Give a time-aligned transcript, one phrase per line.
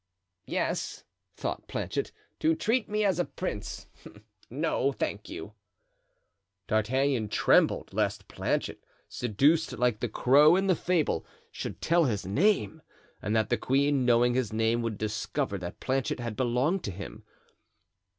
[0.47, 1.03] "Yes,"
[1.35, 3.85] thought Planchet, "to treat me as a prince.
[4.49, 5.53] No, thank you."
[6.65, 12.81] D'Artagnan trembled lest Planchet, seduced, like the crow in the fable, should tell his name,
[13.21, 17.23] and that the queen, knowing his name, would discover that Planchet had belonged to him.